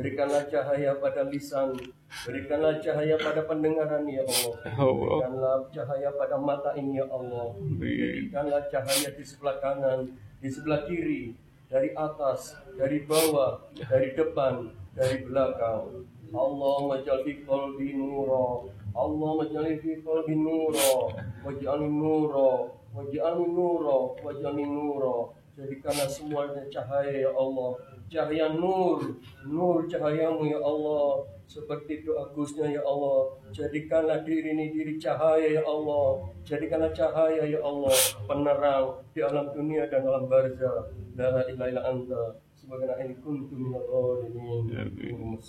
[0.00, 1.76] Berikanlah cahaya pada lisan.
[2.24, 4.52] Berikanlah cahaya pada pendengaran ya Allah.
[4.80, 7.52] Allah Berikanlah cahaya pada mata ini ya Allah.
[7.76, 10.08] Berikanlah cahaya di sebelah kanan,
[10.40, 11.36] di sebelah kiri,
[11.68, 16.08] dari atas, dari bawah, dari depan, dari belakang.
[16.32, 18.72] Allah majal fi qalbi nura.
[18.96, 21.12] Allah majal fi qalbi nura.
[21.44, 22.72] Waj'alni nura.
[22.96, 24.16] Waj'alni nura.
[24.24, 25.41] Waj'alni nura.
[25.52, 27.76] Jadikanlah semuanya cahaya ya Allah.
[28.08, 29.04] Cahaya nur.
[29.44, 31.28] Nur cahayamu ya Allah.
[31.44, 33.36] Seperti doa Gusnya ya Allah.
[33.52, 36.24] Jadikanlah diri ini diri cahaya ya Allah.
[36.40, 37.92] Jadikanlah cahaya ya Allah.
[38.24, 40.88] Penerang di alam dunia dan alam barzah.
[41.20, 42.24] La ilaha illa anta.
[42.56, 44.72] Sebagaimana ini kuntu minal zalimin.
[45.12, 45.44] Muhammad.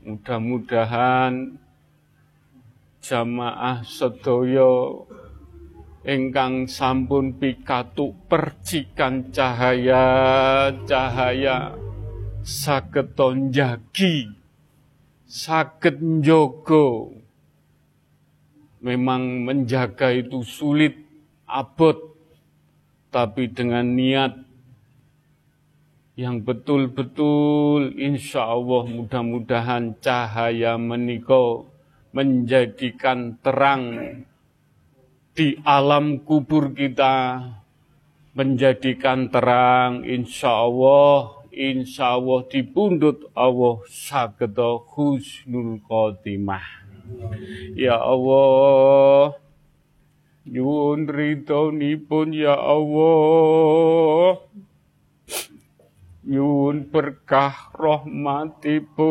[0.00, 1.58] Mudah-mudahan
[3.02, 5.02] jamaah sedaya
[6.04, 11.76] ingkang sampun pikatuk percikan cahaya cahaya
[12.40, 14.40] saged njagi
[15.30, 17.14] saged njogo.
[18.80, 20.96] Memang menjaga itu sulit
[21.46, 22.16] abot
[23.14, 24.34] tapi dengan niat
[26.16, 31.68] yang betul-betul insya Allah mudah-mudahan cahaya menika
[32.10, 33.84] menjadikan terang
[35.40, 37.40] di alam kubur kita
[38.36, 46.84] menjadikan terang insya Allah insya Allah dipundut Allah sageda husnul khotimah.
[47.72, 49.32] Ya Allah
[50.44, 54.44] nyuwun ridhonipun ya Allah.
[56.28, 59.08] Nyuwun berkah rahmatipun.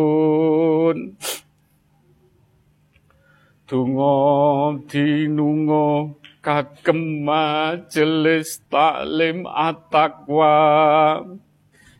[3.69, 10.55] Donga dinunga kagem majelis taklim at-taqwa.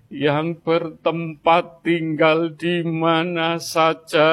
[0.09, 4.31] Yang bertempat tinggal di mana saja.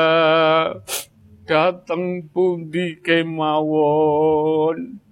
[1.45, 5.05] Datang pundi kemawon.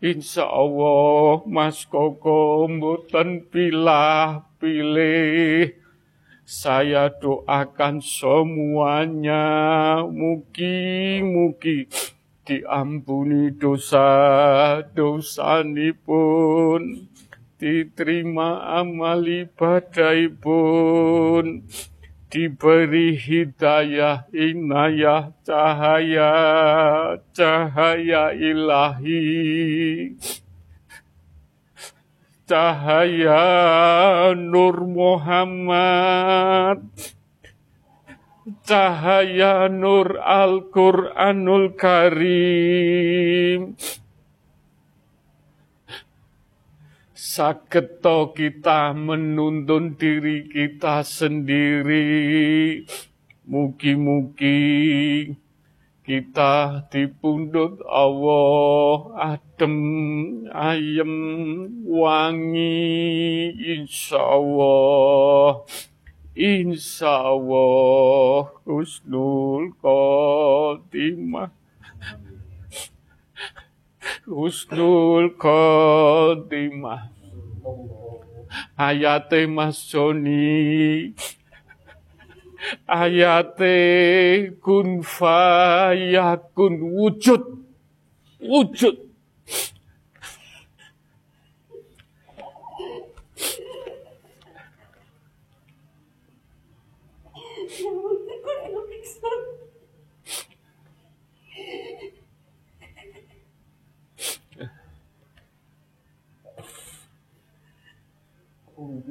[0.00, 5.72] Insya Allah Mas Koko mboten pilah pilih
[6.46, 9.42] saya doakan semuanya.
[10.06, 11.90] Mugi-mugi
[12.46, 15.66] diampuni dosa-dosa
[16.06, 17.10] pun
[17.58, 21.66] diterima amal ibadah pun
[22.30, 26.30] diberi hidayah inayah cahaya
[27.34, 30.14] cahaya ilahi.
[32.46, 33.42] Cahaya
[34.38, 36.78] Nur Muhammad
[38.62, 43.74] cahaya Nur Al-Quranul Karim
[47.36, 52.80] saketo kita menuntun diri kita sendiri.
[53.46, 55.30] Mugi-mugi
[56.02, 59.76] kita dipundut Allah adem
[60.50, 61.14] ayem
[61.86, 62.82] wangi
[63.82, 65.62] insyaallah
[66.36, 67.80] insyaallah
[68.68, 71.50] husnul khotimah
[74.28, 77.16] husnul khotimah
[78.76, 81.14] ayate Mas Joni.
[82.86, 83.76] Ayate
[84.58, 87.62] kun fayakun wujud.
[88.42, 89.05] Wujud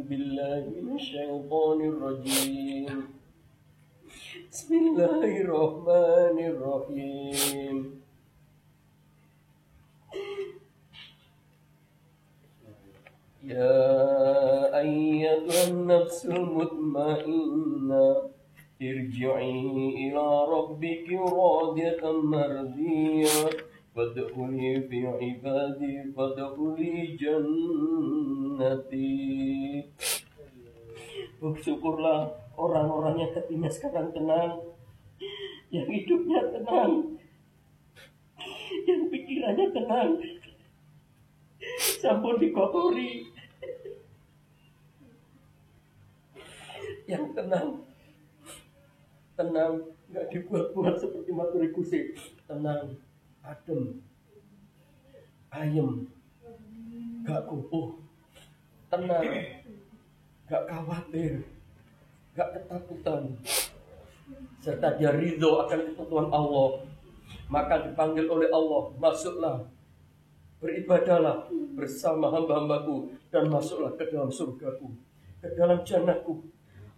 [0.09, 2.95] بالله من الشيطان الرجيم.
[4.51, 7.77] بسم الله الرحمن الرحيم.
[13.43, 13.81] يا
[14.79, 18.05] أيتها النفس المطمئنة
[18.81, 19.65] ارجعي
[20.03, 20.25] إلى
[20.55, 21.07] ربك
[21.41, 22.03] راضية
[22.35, 23.37] مرضية.
[23.96, 29.10] فادخلي في عبادي فادخلي جنتي
[31.40, 34.60] Syukurlah orang-orang yang hatinya sekarang tenang
[35.72, 37.16] Yang hidupnya tenang
[38.84, 40.20] Yang pikirannya tenang
[41.96, 43.24] Sampun dikotori
[47.08, 47.88] Yang tenang
[49.40, 49.74] Tenang
[50.12, 53.00] Nggak dibuat-buat seperti maturi kusik Tenang
[53.45, 54.01] Adem.
[55.53, 56.09] Ayem.
[57.25, 58.01] Gak kupuh
[58.89, 59.25] Tenang.
[60.49, 61.45] Gak khawatir.
[62.33, 63.37] Gak ketakutan.
[64.61, 66.81] Serta dia ridho akan ketentuan Allah.
[67.45, 69.57] Maka dipanggil oleh Allah Masuklah.
[70.57, 71.45] Beribadahlah
[71.77, 74.97] bersama hamba-hambaku Dan masuklah ke dalam surgaku
[75.37, 76.41] Ke dalam jannahku.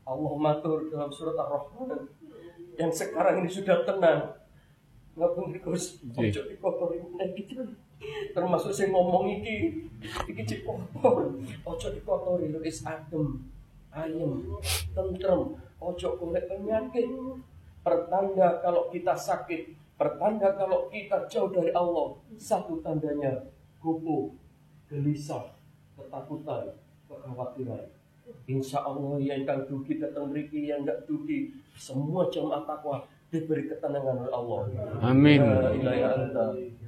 [0.07, 2.07] Allah matur dalam surat Ar-Rahman.
[2.79, 4.36] Yang sekarang ini sudah tenang
[5.17, 7.57] Ngapun Gus, ojo dikotori meneh iki.
[8.37, 9.89] Termasuk sing ngomong iki,
[10.29, 11.33] iki cek kotor.
[11.65, 13.41] Ojo dikotori lu is adem,
[13.89, 14.45] ayem,
[14.93, 17.09] tentrem, ojo golek penyakit.
[17.81, 23.41] Pertanda kalau kita sakit, pertanda kalau kita jauh dari Allah, satu tandanya
[23.81, 24.37] kupu,
[24.85, 25.49] gelisah,
[25.97, 26.77] ketakutan,
[27.09, 27.89] kekhawatiran.
[28.45, 34.23] Insya Allah yang kan dugi datang mriki yang enggak dugi semua jemaah takwa diberi ketenangan
[34.23, 34.59] oleh Allah.
[35.03, 35.41] Amin.
[35.43, 36.45] La ilaha anta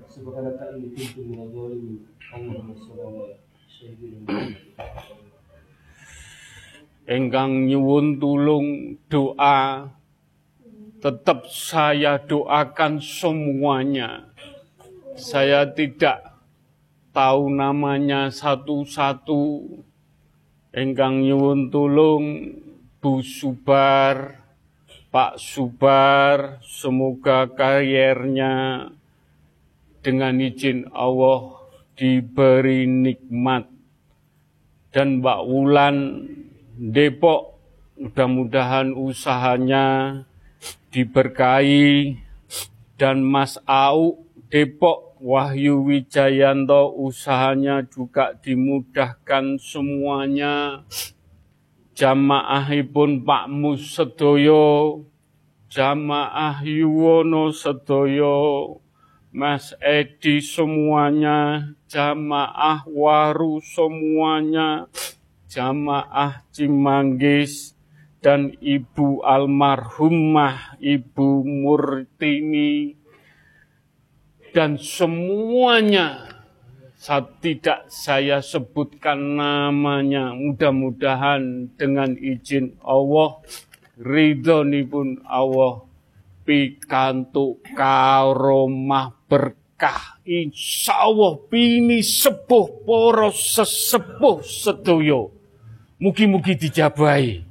[0.07, 2.07] subhanaka inni kuntu minadh dhalimin.
[2.31, 3.23] Allahumma shalli ala
[3.67, 4.77] sayyidina Muhammad.
[7.09, 8.67] Engkang nyuwun tulung
[9.09, 9.89] doa
[11.01, 14.29] tetap saya doakan semuanya.
[15.19, 16.23] Saya tidak
[17.11, 19.67] tahu namanya satu-satu.
[20.71, 22.25] Engkang nyuwun tulung
[22.99, 24.38] Bu Subar,
[25.09, 28.85] Pak Subar, semoga karirnya
[30.05, 31.65] dengan izin Allah
[31.97, 33.65] diberi nikmat.
[34.93, 35.97] Dan Mbak Wulan
[36.77, 37.57] Depok,
[37.97, 40.21] mudah-mudahan usahanya
[40.93, 42.21] diberkahi.
[42.93, 44.21] Dan Mas Au
[44.53, 50.85] Depok, Wahyu Wijayanto usahanya juga dimudahkan semuanya
[51.99, 55.03] jamaahipun Pak Mus sedoyo,
[55.67, 58.79] jamaah Yuwono sedoyo,
[59.35, 64.87] Mas Edi semuanya, jamaah waru semuanya,
[65.51, 67.75] jamaah Cimanggis,
[68.23, 72.95] dan Ibu almarhumah Ibu Murtini,
[74.55, 76.28] dan semuanya
[76.99, 80.35] saya tidak saya sebutkan namanya.
[80.35, 83.39] Mudah-mudahan dengan izin Allah
[83.95, 85.87] ridho pun Allah
[86.43, 90.19] pikantuk karomah berkah.
[90.27, 95.31] Insya Allah bini sepuh poros sesepuh sedoyo.
[96.03, 97.47] Mugi-mugi dijabai.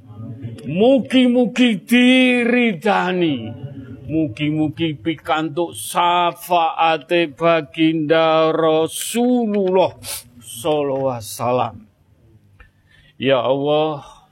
[0.69, 3.68] Mugi-mugi diridani
[4.09, 9.93] Mugi-mugi pikantuk syafaate baginda Rasulullah
[10.41, 11.85] sallallahu.
[13.21, 14.25] Ya Allah,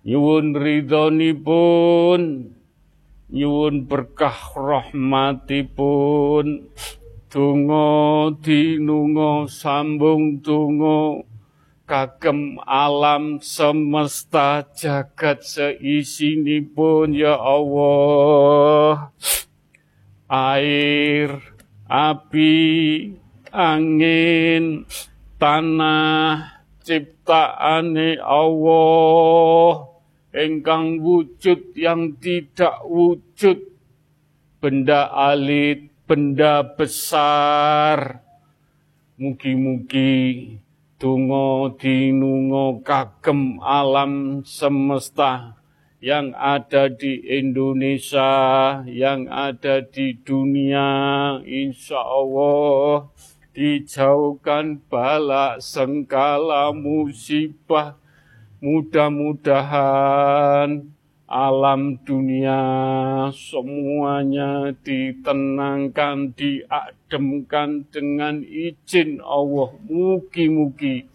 [0.00, 2.56] nyuwun ridhonipun,
[3.28, 6.72] nyuwun berkah rahmatipun,
[7.28, 11.20] donga dinunga sambung donga
[11.86, 15.46] kagem alam semesta jagat
[16.74, 19.14] pun ya Allah.
[20.26, 21.38] Air
[21.86, 22.58] api
[23.54, 24.82] angin
[25.38, 29.94] tanah ciptaane Allah.
[30.36, 33.62] Engkang wujud yang tidak wujud.
[34.58, 38.20] Benda alit benda besar.
[39.16, 40.60] Mugi-mugi
[40.96, 45.60] Tungo dinungo kagem alam semesta
[46.00, 53.12] yang ada di Indonesia, yang ada di dunia, insya Allah
[53.52, 58.00] dijauhkan bala sengkala musibah.
[58.64, 60.80] Mudah-mudahan
[61.28, 62.64] alam dunia
[63.36, 66.32] semuanya ditenangkan,
[67.06, 69.70] diademkan dengan izin Allah.
[69.86, 71.06] Mugi-mugi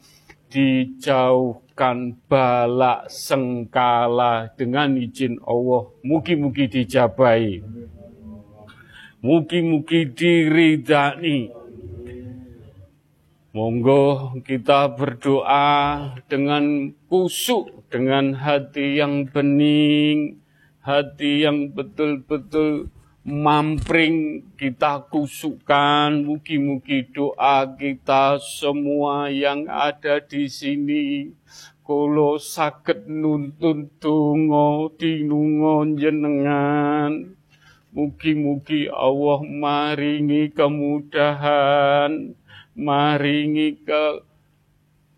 [0.48, 5.92] dijauhkan balak sengkala dengan izin Allah.
[6.08, 7.60] Mugi-mugi dijabai.
[9.20, 11.52] Mugi-mugi diridani.
[13.52, 20.40] Monggo kita berdoa dengan kusuk dengan hati yang bening,
[20.80, 22.88] hati yang betul-betul
[23.22, 26.26] mampring kita kusukkan.
[26.26, 31.30] Mugi-mugi doa kita semua yang ada di sini.
[31.82, 37.36] Kolo sakit nuntun tungo tinungo jenengan.
[37.92, 42.32] Mugi-mugi Allah maringi kemudahan,
[42.80, 44.31] maringi ke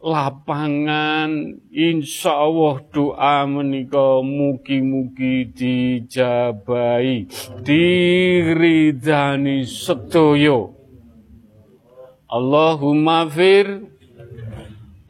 [0.04, 1.64] lapangan.
[1.72, 7.32] Insya Allah doa menika mugi-mugi dijabai
[7.64, 10.76] diridani sedoyo
[12.28, 13.96] Allahumma fir.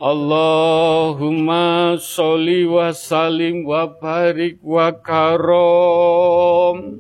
[0.04, 7.00] Allahumma sholli wa salim wa barik wa karom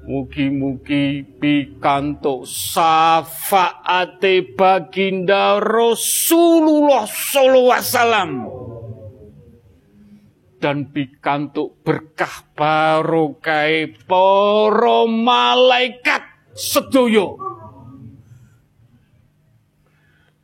[0.00, 8.32] Mugi-mugi pikantuk syafaate baginda Rasulullah sallallahu alaihi wasallam.
[10.56, 16.24] Dan pikantuk berkah barokai para malaikat
[16.56, 17.36] sedoyo.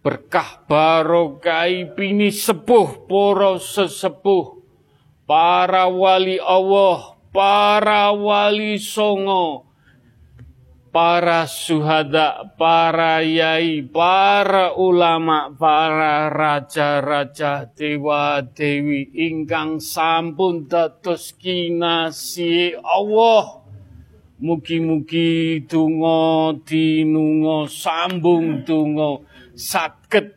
[0.05, 4.57] Berkah barokai pini sepuh para sesepuh
[5.27, 9.69] para wali Allah para wali songo,
[10.89, 23.69] para suhada, para yai, para ulama, para raja-raja, dewa-dewi ingkang sampun dados kinasi Allah.
[24.41, 30.37] Mugi-mugi tungo dinungo sambung tungo sakit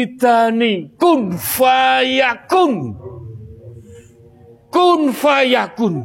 [1.00, 2.94] Kun fayakun.
[4.68, 6.04] Kun fayakun.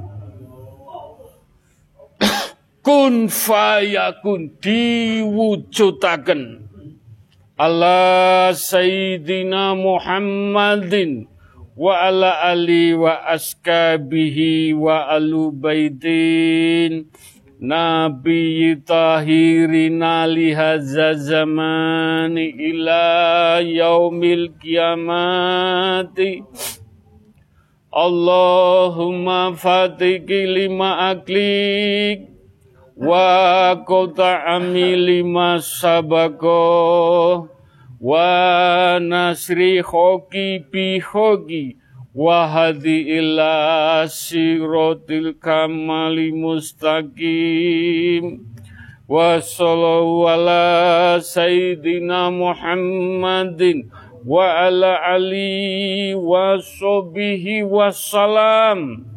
[2.87, 4.55] Kun fayakun.
[4.63, 6.41] Diwujudaken.
[7.53, 11.29] Allah Sayyidina Muhammadin
[11.77, 17.05] wa ala ali wa askabihi wa alu baitin.
[17.63, 26.43] Nabi tahirina lihazza zamani ila yaumil kiamati.
[27.91, 32.29] Allahumma fatiki lima aklik.
[32.99, 37.49] Wa kota ami lima sabako
[38.03, 41.79] wa nasri hoki bi hoki
[42.11, 48.43] wa hadi ila sirotil kamali mustaqim.
[49.07, 53.87] Wa sallallahu ala sayyidina muhammadin
[54.27, 59.07] wa ala ali wa sobihi wa salam.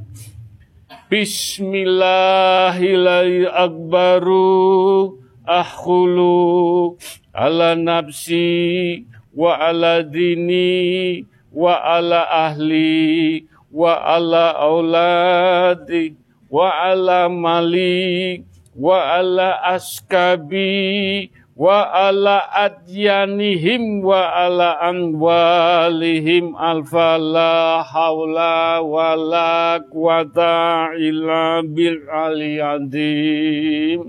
[1.10, 6.94] Bismillahirrahmanirrahim akbaru akhulu
[7.36, 9.04] ala nafsi
[9.36, 11.20] wa ala dini
[11.52, 16.16] wa ala ahli wa ala auladi
[16.48, 18.40] wa ala mali
[18.72, 30.92] wa ala askabi wa ala adyanihim wa ala anwalihim alfa la hawla wa la quwata
[30.96, 34.00] illa bil aliyadim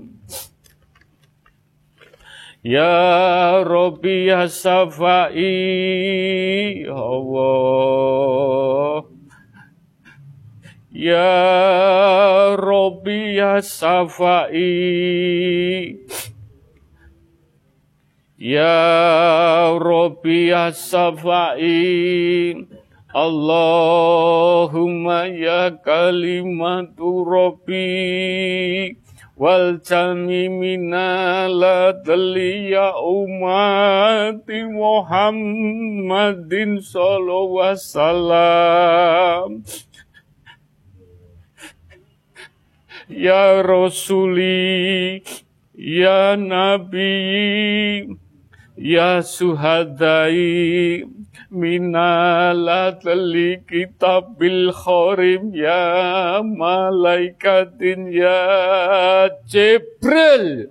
[2.68, 5.40] Ya Rabbi ya Safai
[6.84, 9.08] Allah.
[10.92, 11.32] Ya
[12.60, 14.68] Rabbi ya Safai.
[18.36, 18.76] Ya
[19.80, 21.72] Rabbi ya Safai.
[23.16, 29.07] Allahumma ya kalimatu Rabbi
[29.38, 39.62] wal jamimina la ya umati Muhammadin sallallahu wasallam.
[43.08, 45.22] Ya Rasuli
[45.78, 48.18] Ya Nabi
[48.78, 51.02] Ya Suhadai
[51.50, 58.38] minalatli kitabil khorim ya malaikatin ya
[59.50, 60.70] Jibril.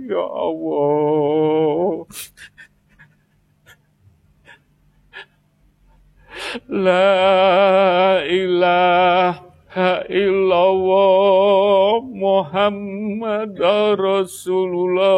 [0.00, 2.08] Ya Allah.
[6.64, 13.60] La ilaha illallah Muhammad
[14.00, 15.10] Rasulullah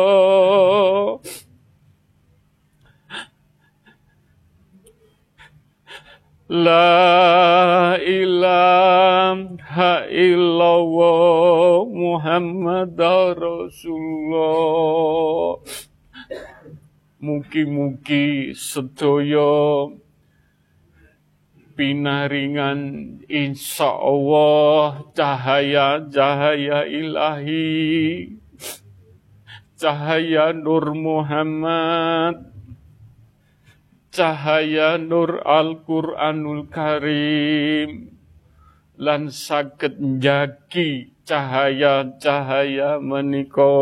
[6.53, 12.93] La ilaha illallah Muhammad
[13.41, 15.65] Rasulullah.
[17.25, 19.97] Mugi-mugi sedaya
[21.73, 22.81] pinaringan
[23.33, 28.29] insya Allah cahaya-cahaya ilahi
[29.81, 32.52] cahaya Nur Muhammad
[34.13, 38.13] cahaya Nur Al-Quranul Karim
[39.01, 43.73] lan saged njagi cahaya-cahaya meniko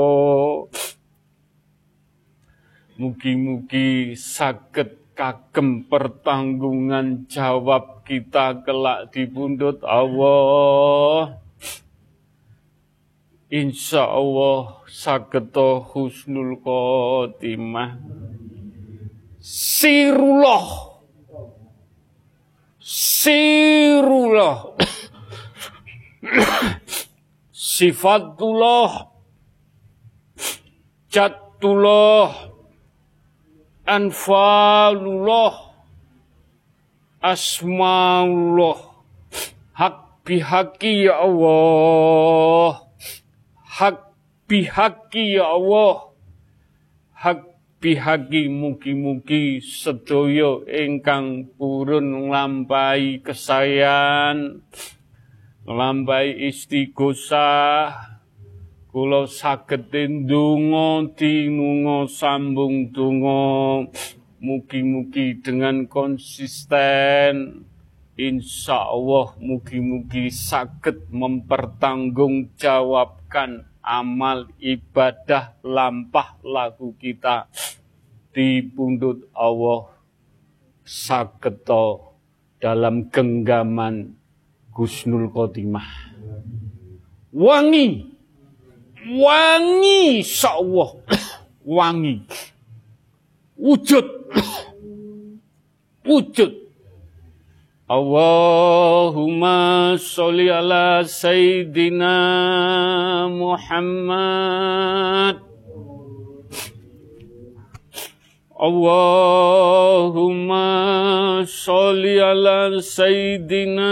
[2.94, 11.36] mugi-mugi saged kagem pertanggungan jawab kita kelak di pundut Allah.
[13.52, 18.00] Insya Allah sageto husnul khotimah.
[19.40, 21.00] Sirullah.
[22.80, 24.56] Sirullah.
[27.52, 29.10] Sifatullah.
[31.10, 32.50] Jatullah
[33.90, 35.74] anfalullah
[37.18, 38.78] asmaullah
[39.74, 42.86] hak bihaki ya Allah
[43.66, 44.14] hak
[44.46, 46.14] bihaki ya Allah
[47.18, 47.49] hak
[47.80, 54.60] bihaki mugi-mugi sedaya ingkang purun nglampahi kesayan
[55.64, 58.10] nglampahi istighosah
[58.90, 63.86] kula saged ndonga tinunga sambung donga.
[64.40, 67.62] Mugi-mugi dengan konsisten.
[68.18, 77.50] Insya Allah mugi-mugi saged mempertanggungjawabkan amal ibadah lampah lagu kita
[78.30, 79.90] di pundut Allah
[80.86, 82.14] sageto
[82.62, 84.14] dalam genggaman
[84.70, 86.14] Gusnul Khotimah.
[87.34, 88.14] Wangi.
[89.10, 90.90] Wangi Allah
[91.66, 92.22] wangi.
[93.58, 94.06] Wujud.
[96.06, 96.69] Wujud
[97.90, 102.14] Allahumma sholli ala sayyidina
[103.34, 105.42] Muhammad
[108.60, 110.60] Allahumma
[111.48, 113.88] sholli ala Sayyidina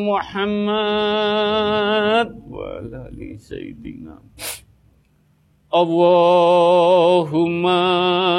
[0.00, 0.72] Muhammad
[2.48, 4.16] wa ala ali Sayyidina
[5.68, 7.68] Allahumma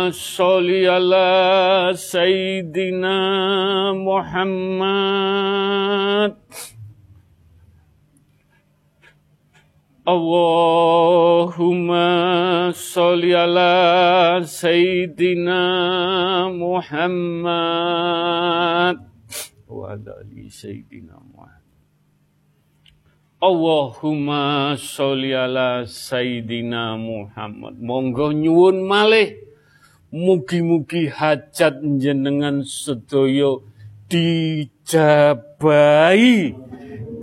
[0.09, 4.82] sholli ala Sayyidina Muhammad.
[10.09, 12.09] Allahumma
[12.73, 17.45] sholli ala Sayyidina Muhammad.
[19.69, 21.59] Wa ala ali Sayyidina Muhammad
[23.39, 29.39] Allahumma sholli ala Sayyidina Muhammad monggo nyuwun malih
[30.11, 33.63] mugi-mugi hajat jenengan sedaya
[34.11, 35.31] dijabahi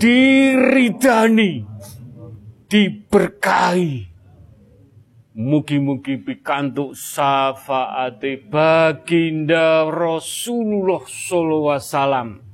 [0.00, 1.68] diridani
[2.64, 4.08] diberkahi.
[5.36, 12.45] Mugi-mugi pikantuk syafaate baginda Rasulullah sallallahu alaihi wasallam.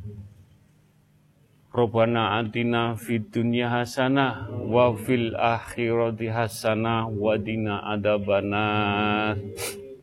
[1.72, 9.32] Rabbana atina fid dunya hasanah wa fil akhirati hasanah wa dina adabana.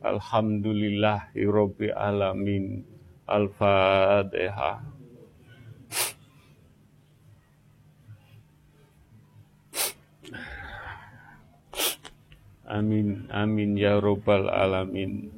[0.02, 2.82] Alhamdulillahi rabbil alamin.
[3.30, 4.82] Al-Fatihah.
[12.70, 15.30] Amin, amin ya robbal alamin.